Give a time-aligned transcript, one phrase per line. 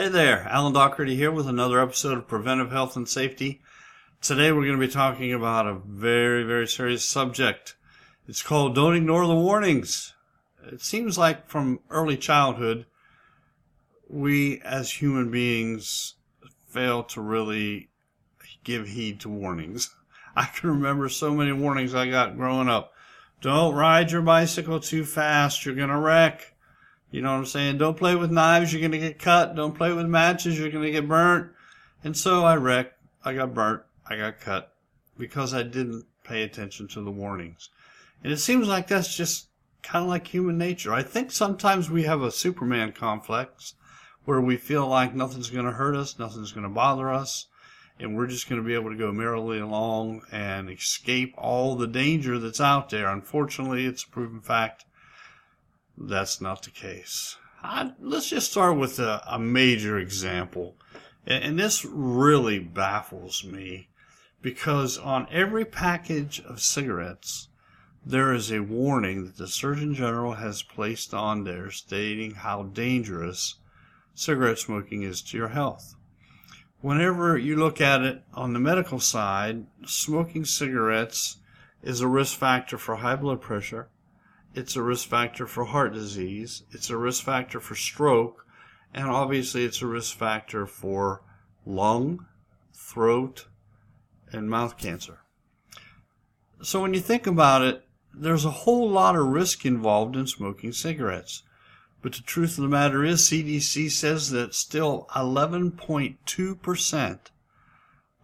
[0.00, 3.60] Hey there, Alan Docherty here with another episode of Preventive Health and Safety.
[4.22, 7.76] Today we're going to be talking about a very, very serious subject.
[8.26, 10.14] It's called Don't Ignore the Warnings.
[10.64, 12.86] It seems like from early childhood,
[14.08, 16.14] we as human beings
[16.66, 17.90] fail to really
[18.64, 19.94] give heed to warnings.
[20.34, 22.94] I can remember so many warnings I got growing up.
[23.42, 26.49] Don't ride your bicycle too fast, you're going to wreck.
[27.10, 27.78] You know what I'm saying?
[27.78, 29.56] Don't play with knives, you're going to get cut.
[29.56, 31.52] Don't play with matches, you're going to get burnt.
[32.04, 34.74] And so I wrecked, I got burnt, I got cut
[35.18, 37.68] because I didn't pay attention to the warnings.
[38.22, 39.48] And it seems like that's just
[39.82, 40.92] kind of like human nature.
[40.92, 43.74] I think sometimes we have a Superman complex
[44.24, 47.46] where we feel like nothing's going to hurt us, nothing's going to bother us,
[47.98, 51.86] and we're just going to be able to go merrily along and escape all the
[51.86, 53.08] danger that's out there.
[53.08, 54.84] Unfortunately, it's a proven fact
[56.00, 57.36] that's not the case.
[57.62, 60.76] I, let's just start with a, a major example.
[61.26, 63.88] And, and this really baffles me
[64.40, 67.48] because on every package of cigarettes,
[68.04, 73.56] there is a warning that the Surgeon General has placed on there stating how dangerous
[74.14, 75.94] cigarette smoking is to your health.
[76.80, 81.36] Whenever you look at it on the medical side, smoking cigarettes
[81.82, 83.90] is a risk factor for high blood pressure,
[84.54, 88.46] it's a risk factor for heart disease, it's a risk factor for stroke,
[88.92, 91.22] and obviously it's a risk factor for
[91.64, 92.26] lung,
[92.74, 93.46] throat,
[94.32, 95.20] and mouth cancer.
[96.62, 100.72] So when you think about it, there's a whole lot of risk involved in smoking
[100.72, 101.42] cigarettes.
[102.02, 107.18] But the truth of the matter is, CDC says that still 11.2%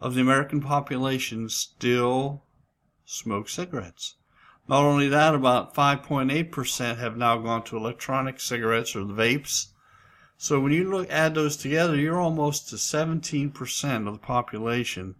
[0.01, 2.43] of the American population still
[3.05, 4.17] smoke cigarettes.
[4.69, 9.69] Not only that, about 5.8% have now gone to electronic cigarettes or the vapes.
[10.39, 15.15] So when you look add those together, you're almost to 17% of the population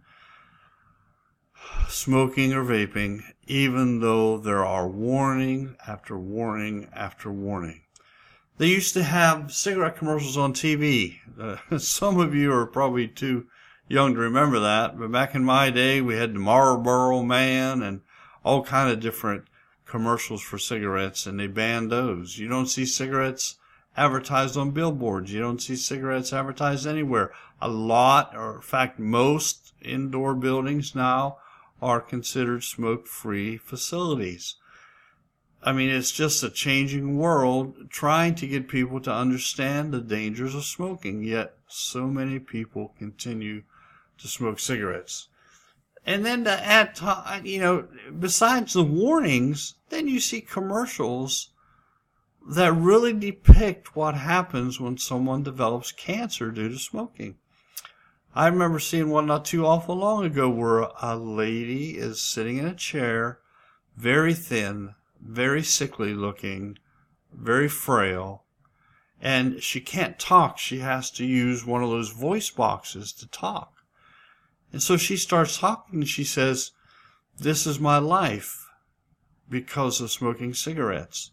[1.87, 7.81] smoking or vaping, even though there are warning after warning after warning.
[8.57, 11.19] They used to have cigarette commercials on TV.
[11.39, 13.47] Uh, some of you are probably too
[13.87, 18.01] young to remember that, but back in my day, we had the Marlboro Man and
[18.47, 19.43] all kind of different
[19.85, 22.37] commercials for cigarettes, and they banned those.
[22.37, 23.57] You don't see cigarettes
[23.97, 25.33] advertised on billboards.
[25.33, 27.33] You don't see cigarettes advertised anywhere.
[27.61, 31.39] A lot, or in fact, most indoor buildings now
[31.81, 34.55] are considered smoke-free facilities.
[35.61, 40.55] I mean, it's just a changing world trying to get people to understand the dangers
[40.55, 43.63] of smoking, yet so many people continue
[44.19, 45.27] to smoke cigarettes.
[46.07, 47.87] And then to add, to, you know,
[48.17, 51.49] besides the warnings, then you see commercials
[52.49, 57.35] that really depict what happens when someone develops cancer due to smoking.
[58.33, 62.65] I remember seeing one not too awful long ago where a lady is sitting in
[62.65, 63.39] a chair,
[63.97, 66.77] very thin, very sickly looking,
[67.33, 68.45] very frail,
[69.21, 70.57] and she can't talk.
[70.57, 73.76] She has to use one of those voice boxes to talk.
[74.71, 76.71] And so she starts talking and she says,
[77.37, 78.67] This is my life
[79.49, 81.31] because of smoking cigarettes.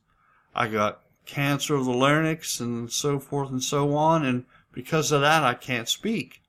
[0.55, 5.21] I got cancer of the larynx and so forth and so on, and because of
[5.23, 6.43] that, I can't speak.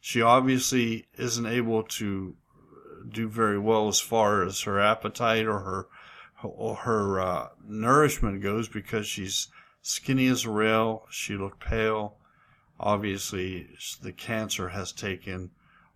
[0.00, 2.36] She obviously isn't able to
[3.08, 5.86] do very well as far as her appetite or her
[6.42, 9.48] her uh, nourishment goes because she's
[9.82, 11.06] skinny as a rail.
[11.10, 12.16] She looked pale.
[12.78, 13.68] Obviously,
[14.00, 15.50] the cancer has taken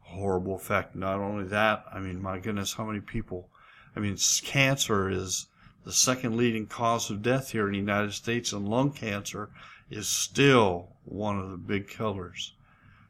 [0.05, 0.95] horrible effect.
[0.95, 3.49] Not only that, I mean, my goodness, how many people?
[3.97, 5.47] I mean, cancer is
[5.85, 9.51] the second leading cause of death here in the United States, and lung cancer
[9.91, 12.55] is still one of the big killers.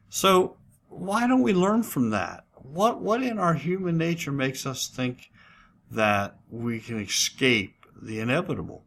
[0.09, 0.57] So,
[0.89, 2.45] why don't we learn from that?
[2.53, 5.31] What what in our human nature makes us think
[5.91, 8.83] that we can escape the inevitable.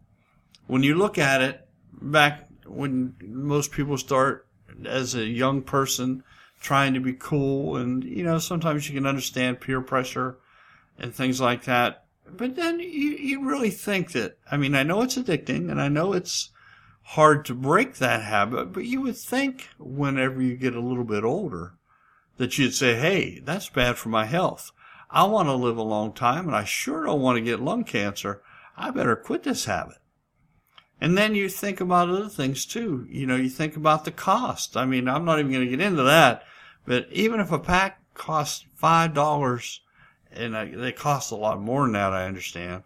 [0.66, 4.46] When you look at it, back when most people start
[4.84, 6.22] as a young person
[6.60, 10.38] trying to be cool, and you know, sometimes you can understand peer pressure
[10.98, 12.04] and things like that.
[12.30, 15.88] But then you, you really think that, I mean, I know it's addicting and I
[15.88, 16.50] know it's
[17.02, 21.24] hard to break that habit, but you would think whenever you get a little bit
[21.24, 21.74] older
[22.36, 24.72] that you'd say, hey, that's bad for my health.
[25.10, 27.84] I want to live a long time and I sure don't want to get lung
[27.84, 28.42] cancer.
[28.76, 29.96] I better quit this habit.
[31.00, 33.06] And then you think about other things too.
[33.08, 34.76] You know, you think about the cost.
[34.76, 36.42] I mean, I'm not even going to get into that,
[36.86, 39.78] but even if a pack costs $5
[40.32, 42.82] and they cost a lot more than that, I understand.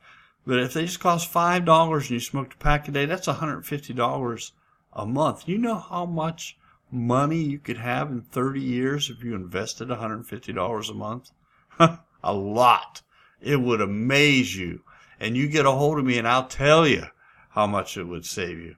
[0.46, 4.52] But if they just cost $5 and you smoked a pack a day, that's $150
[4.92, 5.48] a month.
[5.48, 6.58] You know how much
[6.90, 11.30] money you could have in 30 years if you invested $150 a month?
[12.24, 13.02] a lot.
[13.40, 14.82] It would amaze you.
[15.18, 17.06] And you get a hold of me and I'll tell you
[17.52, 18.76] how much it would save you.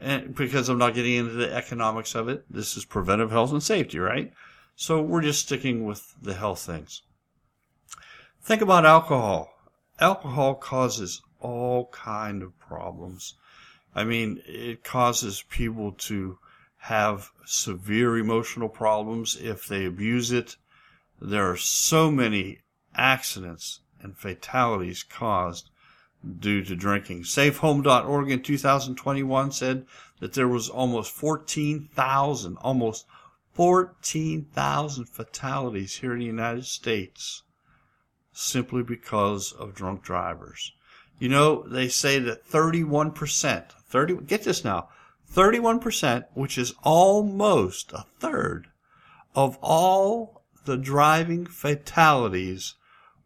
[0.00, 3.62] And because I'm not getting into the economics of it, this is preventive health and
[3.62, 4.32] safety, right?
[4.76, 7.02] So we're just sticking with the health things.
[8.42, 9.50] Think about alcohol.
[10.00, 13.34] Alcohol causes all kind of problems.
[13.94, 16.38] I mean, it causes people to
[16.78, 20.56] have severe emotional problems if they abuse it.
[21.20, 22.60] There are so many
[22.96, 25.70] accidents and fatalities caused
[26.38, 27.22] due to drinking.
[27.22, 29.86] SafeHome.org in 2021 said
[30.20, 33.06] that there was almost 14,000, almost
[33.54, 37.42] 14,000 fatalities here in the United States
[38.32, 40.72] simply because of drunk drivers.
[41.18, 44.88] You know, they say that 31%, 30, get this now,
[45.32, 48.68] 31%, which is almost a third
[49.34, 52.74] of all the driving fatalities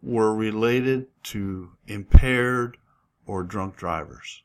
[0.02, 2.77] were related to impaired
[3.28, 4.42] or drunk drivers.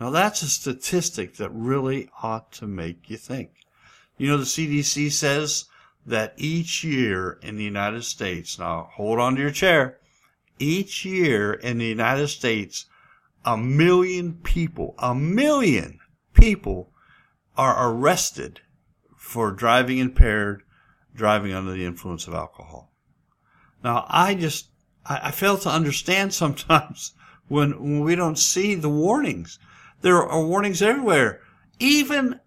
[0.00, 3.50] Now that's a statistic that really ought to make you think.
[4.16, 5.66] You know, the CDC says
[6.06, 9.98] that each year in the United States, now hold on to your chair,
[10.58, 12.86] each year in the United States,
[13.44, 16.00] a million people, a million
[16.32, 16.92] people
[17.56, 18.60] are arrested
[19.16, 20.62] for driving impaired,
[21.14, 22.92] driving under the influence of alcohol.
[23.84, 24.70] Now, I just,
[25.04, 27.12] I, I fail to understand sometimes
[27.50, 29.58] when, when we don't see the warnings.
[30.02, 31.40] There are warnings everywhere.
[31.80, 32.38] Even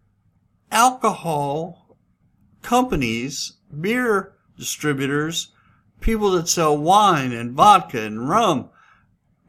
[0.71, 1.97] alcohol
[2.61, 5.49] companies, beer distributors,
[5.99, 8.69] people that sell wine and vodka and rum,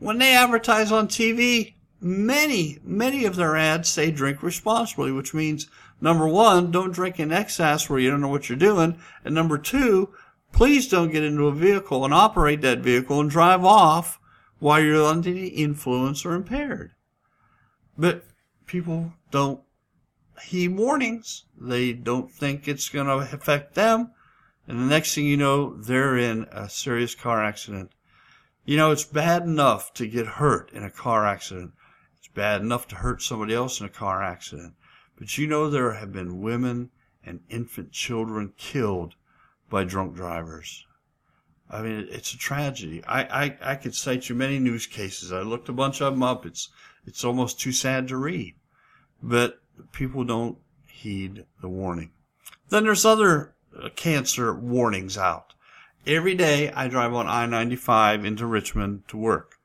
[0.00, 5.68] when they advertise on TV, many, many of their ads say drink responsibly, which means
[6.00, 8.98] number one, don't drink in excess where you don't know what you're doing.
[9.24, 10.12] And number two,
[10.50, 14.18] please don't get into a vehicle and operate that vehicle and drive off
[14.64, 16.92] while you're under the influence or impaired.
[17.98, 18.24] But
[18.66, 19.60] people don't
[20.42, 21.44] heed warnings.
[21.60, 24.12] They don't think it's going to affect them.
[24.66, 27.92] And the next thing you know, they're in a serious car accident
[28.64, 31.72] you know, it's bad enough to get hurt in a car accident.
[32.18, 34.74] It's bad enough to hurt somebody else in a car accident.
[35.18, 36.90] But you know, there have been women
[37.24, 39.14] and infant children killed
[39.68, 40.86] by drunk drivers.
[41.74, 43.02] I mean, it's a tragedy.
[43.04, 45.32] I, I, I could cite you many news cases.
[45.32, 46.46] I looked a bunch of them up.
[46.46, 46.68] It's,
[47.04, 48.54] it's almost too sad to read.
[49.20, 49.60] But
[49.90, 52.12] people don't heed the warning.
[52.68, 55.54] Then there's other uh, cancer warnings out.
[56.06, 59.56] Every day I drive on I-95 into Richmond to work.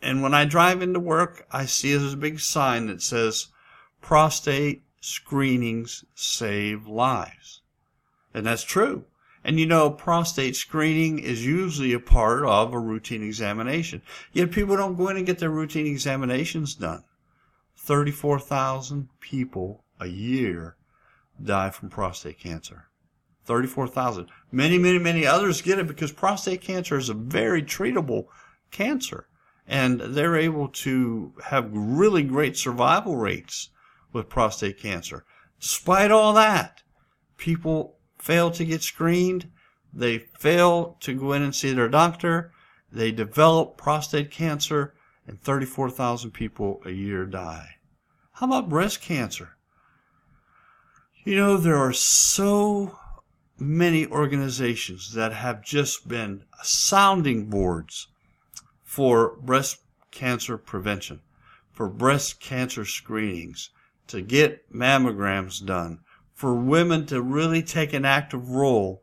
[0.00, 3.48] And when I drive into work, I see there's a big sign that says
[4.00, 7.62] prostate screenings save lives.
[8.32, 9.06] And that's true.
[9.44, 14.00] And you know, prostate screening is usually a part of a routine examination.
[14.32, 17.04] Yet people don't go in and get their routine examinations done.
[17.76, 20.76] 34,000 people a year
[21.42, 22.88] die from prostate cancer.
[23.44, 24.28] 34,000.
[24.50, 28.26] Many, many, many others get it because prostate cancer is a very treatable
[28.70, 29.28] cancer.
[29.66, 33.70] And they're able to have really great survival rates
[34.12, 35.24] with prostate cancer.
[35.60, 36.82] Despite all that,
[37.36, 39.50] people fail to get screened.
[39.92, 42.52] They fail to go in and see their doctor.
[42.90, 44.94] They develop prostate cancer
[45.26, 47.68] and 34,000 people a year die.
[48.32, 49.56] How about breast cancer?
[51.22, 52.98] You know, there are so
[53.58, 58.08] many organizations that have just been sounding boards
[58.82, 61.20] for breast cancer prevention,
[61.72, 63.68] for breast cancer screenings,
[64.06, 66.00] to get mammograms done,
[66.34, 69.02] for women to really take an active role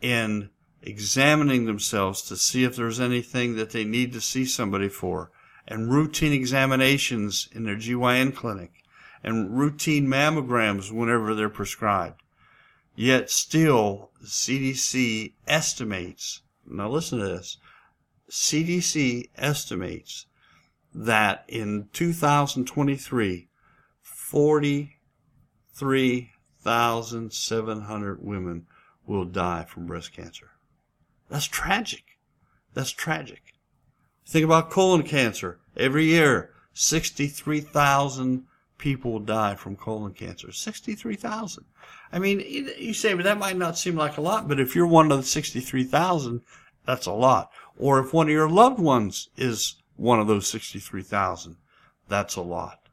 [0.00, 0.50] in
[0.82, 5.30] examining themselves to see if there's anything that they need to see somebody for,
[5.66, 8.82] and routine examinations in their GYN clinic,
[9.22, 12.22] and routine mammograms whenever they're prescribed.
[12.94, 17.58] Yet still, CDC estimates, now listen to this,
[18.30, 20.26] CDC estimates
[20.94, 23.48] that in 2023,
[26.66, 28.66] 43,700 women
[29.06, 30.50] will die from breast cancer.
[31.28, 32.18] That's tragic.
[32.74, 33.54] That's tragic.
[34.26, 35.60] Think about colon cancer.
[35.76, 38.44] Every year, 63,000
[38.78, 40.50] people die from colon cancer.
[40.50, 41.64] 63,000.
[42.12, 44.88] I mean, you say, but that might not seem like a lot, but if you're
[44.88, 46.40] one of the 63,000,
[46.84, 47.52] that's a lot.
[47.78, 51.56] Or if one of your loved ones is one of those 63,000,
[52.08, 52.85] that's a lot.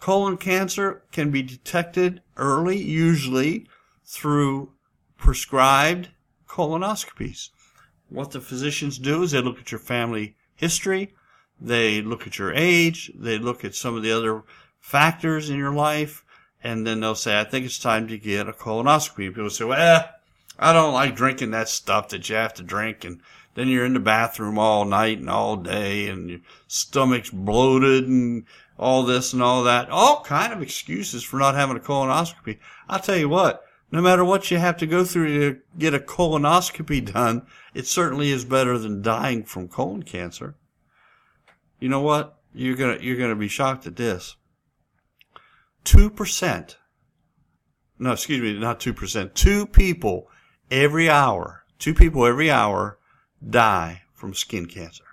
[0.00, 3.66] Colon cancer can be detected early, usually
[4.04, 4.72] through
[5.16, 6.08] prescribed
[6.48, 7.50] colonoscopies.
[8.08, 11.14] What the physicians do is they look at your family history,
[11.60, 14.44] they look at your age, they look at some of the other
[14.80, 16.24] factors in your life,
[16.62, 19.28] and then they'll say, I think it's time to get a colonoscopy.
[19.28, 20.08] People say, well,
[20.58, 23.04] I don't like drinking that stuff that you have to drink.
[23.04, 23.20] And
[23.58, 26.38] then you're in the bathroom all night and all day and your
[26.68, 28.46] stomach's bloated and
[28.78, 29.90] all this and all that.
[29.90, 32.60] All kind of excuses for not having a colonoscopy.
[32.88, 35.98] I'll tell you what, no matter what you have to go through to get a
[35.98, 40.54] colonoscopy done, it certainly is better than dying from colon cancer.
[41.80, 42.38] You know what?
[42.54, 44.36] You're gonna, you're gonna be shocked at this.
[45.84, 46.76] 2%,
[47.98, 50.28] no, excuse me, not 2%, two people
[50.70, 52.97] every hour, two people every hour
[53.46, 55.04] die from skin cancer.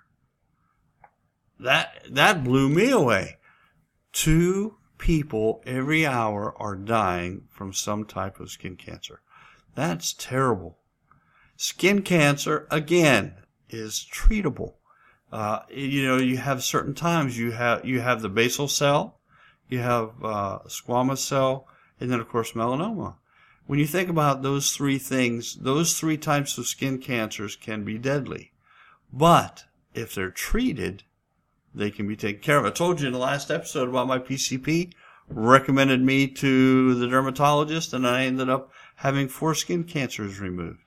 [1.60, 3.38] That, that blew me away.
[4.12, 9.22] Two people every hour are dying from some type of skin cancer.
[9.75, 10.77] That's terrible.
[11.58, 13.36] Skin cancer, again,
[13.70, 14.74] is treatable.
[15.32, 19.20] Uh, you know, you have certain times you have, you have the basal cell,
[19.70, 21.67] you have uh, squamous cell,
[22.00, 23.15] and then of course melanoma.
[23.67, 27.98] When you think about those three things, those three types of skin cancers can be
[27.98, 28.51] deadly.
[29.12, 31.03] But if they're treated,
[31.74, 32.65] they can be taken care of.
[32.65, 34.93] I told you in the last episode about my PCP,
[35.27, 40.85] recommended me to the dermatologist, and I ended up having four skin cancers removed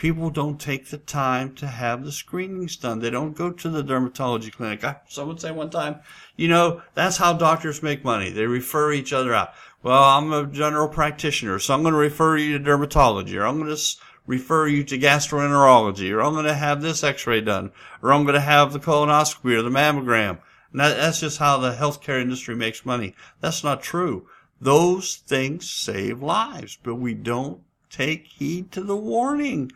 [0.00, 3.00] people don't take the time to have the screenings done.
[3.00, 4.82] They don't go to the dermatology clinic.
[4.82, 6.00] I, someone say one time,
[6.36, 8.30] you know, that's how doctors make money.
[8.30, 9.52] They refer each other out.
[9.82, 13.58] Well, I'm a general practitioner, so I'm going to refer you to dermatology, or I'm
[13.58, 17.70] going to refer you to gastroenterology, or I'm going to have this x-ray done,
[18.02, 20.38] or I'm going to have the colonoscopy or the mammogram.
[20.72, 23.14] And that, that's just how the healthcare industry makes money.
[23.40, 24.26] That's not true.
[24.62, 29.70] Those things save lives, but we don't take heed to the warning.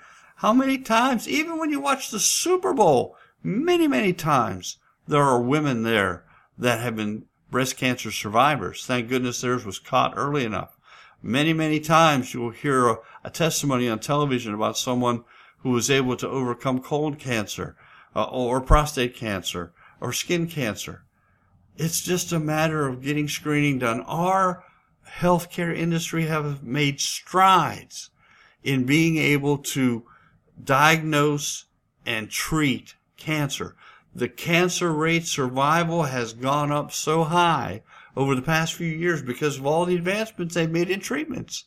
[0.45, 4.77] How many times, even when you watch the Super Bowl, many, many times,
[5.09, 6.27] there are women there
[6.59, 8.85] that have been breast cancer survivors.
[8.85, 10.77] Thank goodness theirs was caught early enough.
[11.23, 15.25] Many, many times you will hear a, a testimony on television about someone
[15.61, 17.75] who was able to overcome colon cancer
[18.15, 21.07] uh, or prostate cancer or skin cancer.
[21.79, 24.03] It's just a matter of getting screening done.
[24.03, 24.63] Our
[25.09, 28.11] healthcare industry have made strides
[28.63, 30.05] in being able to
[30.63, 31.67] diagnose
[32.07, 33.77] and treat cancer.
[34.15, 37.83] The cancer rate survival has gone up so high
[38.17, 41.65] over the past few years because of all the advancements they've made in treatments.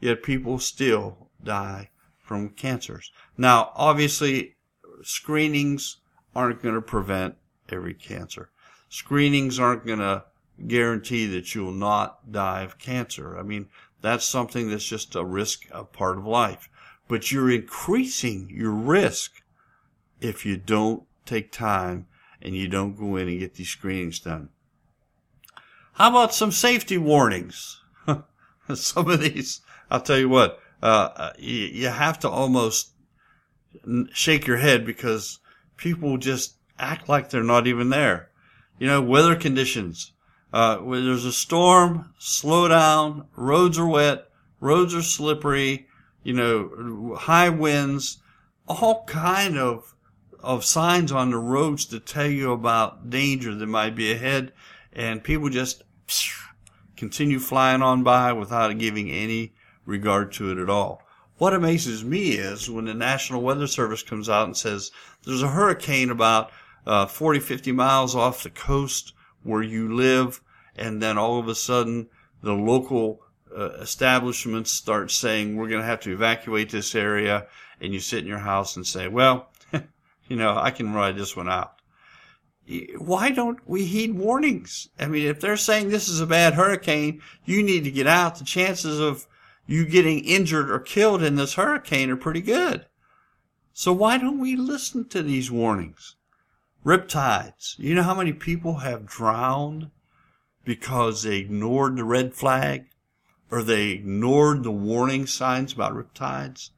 [0.00, 3.12] Yet people still die from cancers.
[3.38, 4.56] Now, obviously,
[5.02, 5.98] screenings
[6.34, 7.36] aren't going to prevent
[7.68, 8.50] every cancer.
[8.88, 10.24] Screenings aren't going to
[10.66, 13.38] guarantee that you'll not die of cancer.
[13.38, 13.68] I mean,
[14.02, 16.68] that's something that's just a risk, a part of life
[17.08, 19.42] but you're increasing your risk
[20.20, 22.06] if you don't take time
[22.42, 24.48] and you don't go in and get these screenings done.
[25.94, 27.80] How about some safety warnings?
[28.74, 29.60] some of these,
[29.90, 32.90] I'll tell you what, uh, you, you have to almost
[34.12, 35.38] shake your head because
[35.76, 38.30] people just act like they're not even there.
[38.78, 40.12] You know, weather conditions.
[40.52, 44.28] Uh, when there's a storm, slow down, roads are wet,
[44.60, 45.86] roads are slippery,
[46.26, 48.18] you know, high winds,
[48.66, 49.94] all kind of
[50.40, 54.52] of signs on the roads to tell you about danger that might be ahead,
[54.92, 55.84] and people just
[56.96, 59.54] continue flying on by without giving any
[59.84, 61.00] regard to it at all.
[61.38, 64.90] What amazes me is when the National Weather Service comes out and says
[65.22, 66.50] there's a hurricane about
[66.86, 69.12] uh, 40, 50 miles off the coast
[69.44, 70.40] where you live,
[70.74, 72.08] and then all of a sudden
[72.42, 73.20] the local
[73.54, 77.46] uh, establishments start saying we're going to have to evacuate this area,
[77.80, 79.50] and you sit in your house and say, well,
[80.28, 81.74] you know, I can ride this one out.
[82.98, 84.88] Why don't we heed warnings?
[84.98, 88.38] I mean, if they're saying this is a bad hurricane, you need to get out.
[88.38, 89.26] The chances of
[89.66, 92.86] you getting injured or killed in this hurricane are pretty good.
[93.72, 96.16] So why don't we listen to these warnings?
[96.84, 97.78] Riptides.
[97.78, 99.90] You know how many people have drowned
[100.64, 102.86] because they ignored the red flag?
[103.50, 106.70] Or they ignored the warning signs about riptides.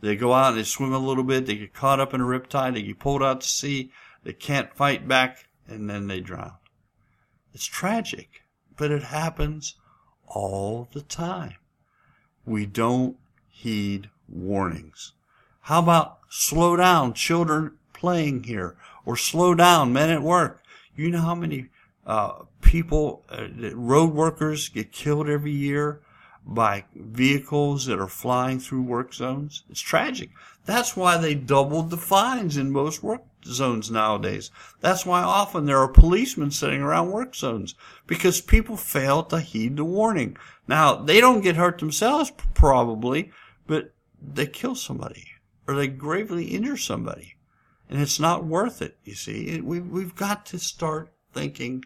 [0.00, 2.24] They go out and they swim a little bit, they get caught up in a
[2.24, 3.92] riptide, they get pulled out to sea,
[4.24, 6.54] they can't fight back, and then they drown.
[7.54, 8.42] It's tragic,
[8.76, 9.76] but it happens
[10.26, 11.54] all the time.
[12.44, 13.16] We don't
[13.48, 15.12] heed warnings.
[15.62, 20.62] How about slow down, children playing here, or slow down, men at work?
[20.96, 21.68] You know how many
[22.06, 26.00] uh, people, uh, road workers get killed every year
[26.44, 29.64] by vehicles that are flying through work zones.
[29.70, 30.30] It's tragic.
[30.64, 34.50] That's why they doubled the fines in most work zones nowadays.
[34.80, 37.74] That's why often there are policemen sitting around work zones
[38.06, 40.36] because people fail to heed the warning.
[40.68, 43.32] Now, they don't get hurt themselves probably,
[43.66, 45.28] but they kill somebody
[45.66, 47.36] or they gravely injure somebody.
[47.88, 49.60] And it's not worth it, you see.
[49.60, 51.84] We, we've got to start thinking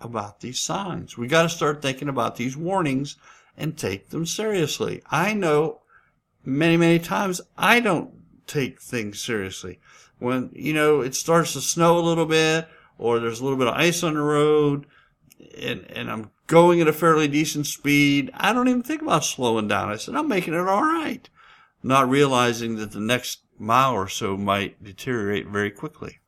[0.00, 1.16] about these signs.
[1.16, 3.16] We've got to start thinking about these warnings
[3.58, 5.02] and take them seriously.
[5.10, 5.80] I know
[6.44, 8.14] many, many times I don't
[8.46, 9.80] take things seriously.
[10.18, 13.66] When, you know, it starts to snow a little bit or there's a little bit
[13.66, 14.86] of ice on the road
[15.60, 19.68] and, and I'm going at a fairly decent speed, I don't even think about slowing
[19.68, 19.90] down.
[19.90, 21.28] I said, I'm making it all right.
[21.82, 26.20] Not realizing that the next mile or so might deteriorate very quickly.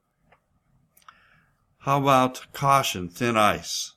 [1.79, 3.95] How about caution, thin ice?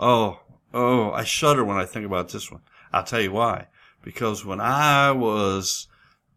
[0.00, 0.40] Oh,
[0.74, 2.62] oh, I shudder when I think about this one.
[2.92, 3.66] I'll tell you why.
[4.02, 5.88] Because when I was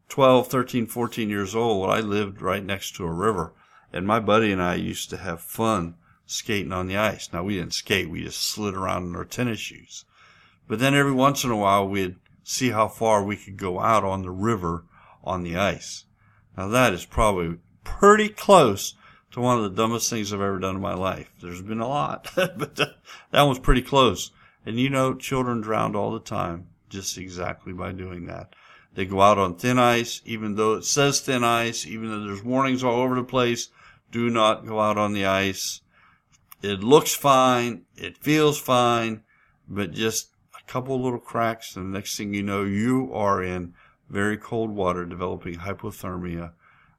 [0.10, 3.54] 12, 13, 14 years old, I lived right next to a river.
[3.94, 5.96] And my buddy and I used to have fun
[6.26, 7.30] skating on the ice.
[7.32, 10.06] Now, we didn't skate, we just slid around in our tennis shoes.
[10.68, 14.04] But then every once in a while, we'd see how far we could go out
[14.04, 14.86] on the river
[15.24, 16.06] on the ice.
[16.58, 18.96] Now, that is probably pretty close
[19.32, 21.32] to one of the dumbest things I've ever done in my life.
[21.42, 24.32] There's been a lot, but that, was pretty close.
[24.66, 28.54] And you know, children drowned all the time just exactly by doing that.
[28.94, 32.44] They go out on thin ice, even though it says thin ice, even though there's
[32.44, 33.70] warnings all over the place.
[34.12, 35.80] Do not go out on the ice.
[36.62, 37.84] It looks fine.
[37.96, 39.24] It feels fine,
[39.70, 41.78] but just a couple little cracks.
[41.78, 43.74] And the next thing you know, you are in
[44.10, 46.52] very cold water developing hypothermia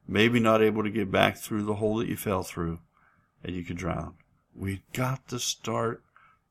[0.06, 2.80] maybe not able to get back through the hole that you fell through,
[3.44, 4.14] and you could drown.
[4.54, 6.02] We've got to start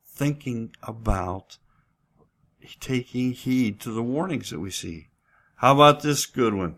[0.06, 1.58] thinking about
[2.80, 5.10] taking heed to the warnings that we see.
[5.56, 6.78] How about this good one?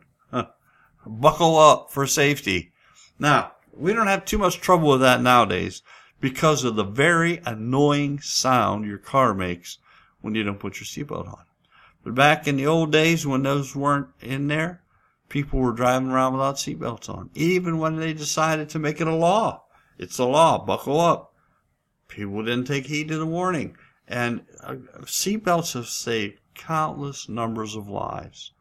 [1.06, 2.71] Buckle up for safety.
[3.19, 5.82] Now, we don't have too much trouble with that nowadays
[6.21, 9.80] because of the very annoying sound your car makes
[10.21, 11.43] when you don't put your seatbelt on.
[12.04, 14.83] But back in the old days when those weren't in there,
[15.29, 17.29] people were driving around without seatbelts on.
[17.33, 19.63] Even when they decided to make it a law.
[19.97, 20.63] It's a law.
[20.63, 21.33] Buckle up.
[22.07, 23.75] People didn't take heed to the warning.
[24.07, 28.51] And uh, seatbelts have saved countless numbers of lives.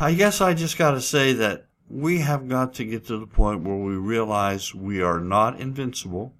[0.00, 3.26] I guess I just got to say that we have got to get to the
[3.26, 6.34] point where we realize we are not invincible.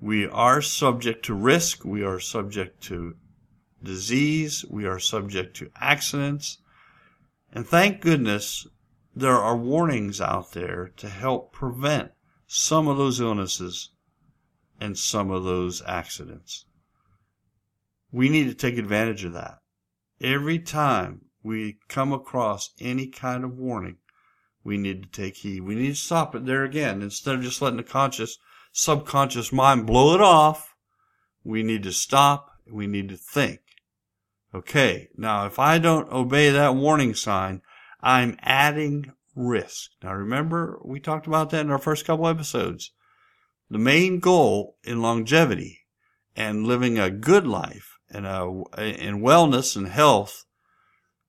[0.00, 1.84] We are subject to risk.
[1.84, 3.16] We are subject to
[3.82, 4.64] disease.
[4.68, 6.58] We are subject to accidents.
[7.56, 8.66] And thank goodness
[9.14, 12.12] there are warnings out there to help prevent
[12.46, 13.92] some of those illnesses
[14.78, 16.66] and some of those accidents.
[18.12, 19.60] We need to take advantage of that.
[20.20, 23.96] Every time we come across any kind of warning,
[24.62, 25.62] we need to take heed.
[25.62, 27.00] We need to stop it there again.
[27.00, 28.36] Instead of just letting the conscious,
[28.72, 30.74] subconscious mind blow it off,
[31.42, 32.50] we need to stop.
[32.70, 33.60] We need to think.
[34.54, 37.62] Okay, now if I don't obey that warning sign,
[38.00, 39.90] I'm adding risk.
[40.02, 42.92] Now remember, we talked about that in our first couple episodes.
[43.68, 45.80] The main goal in longevity
[46.36, 48.46] and living a good life and a,
[48.78, 50.44] in wellness and health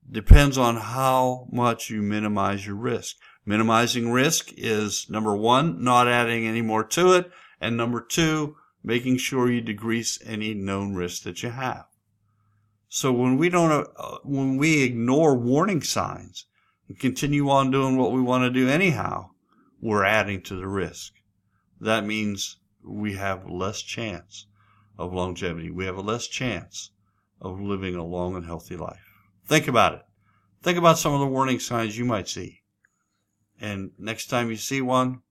[0.09, 3.15] depends on how much you minimize your risk.
[3.45, 9.17] Minimizing risk is number one, not adding any more to it, and number two, making
[9.17, 11.86] sure you decrease any known risk that you have.
[12.89, 16.45] So when we don't, uh, when we ignore warning signs
[16.87, 19.31] and continue on doing what we want to do anyhow,
[19.81, 21.13] we're adding to the risk.
[21.79, 24.47] That means we have less chance
[24.97, 25.69] of longevity.
[25.69, 26.91] We have a less chance
[27.41, 29.03] of living a long and healthy life.
[29.45, 30.01] Think about it.
[30.63, 32.61] Think about some of the warning signs you might see.
[33.59, 35.21] And next time you see one,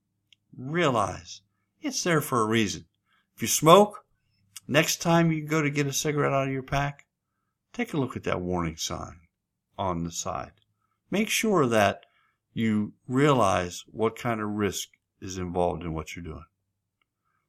[0.56, 1.40] realize
[1.80, 2.86] it's there for a reason.
[3.34, 4.04] If you smoke,
[4.68, 7.05] next time you go to get a cigarette out of your pack,
[7.76, 9.20] take a look at that warning sign
[9.76, 10.52] on the side.
[11.10, 12.06] Make sure that
[12.54, 14.88] you realize what kind of risk
[15.20, 16.46] is involved in what you're doing.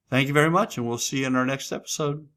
[0.09, 2.27] Thank you very much, and we'll see you in our next episode.